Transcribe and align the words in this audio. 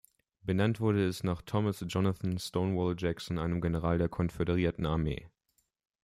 Benannt 0.41 0.79
wurde 0.79 1.05
es 1.07 1.23
nach 1.23 1.43
Thomas 1.43 1.85
Jonathan 1.87 2.39
"Stonewall" 2.39 2.95
Jackson, 2.97 3.37
einem 3.37 3.61
General 3.61 3.99
der 3.99 4.09
Konföderierten 4.09 4.87
Armee. 4.87 5.29